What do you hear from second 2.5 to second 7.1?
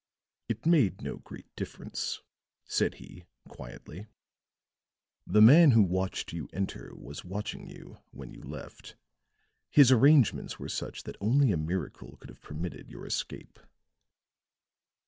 said he quietly. "The man who watched you enter